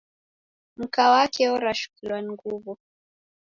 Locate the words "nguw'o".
2.33-2.73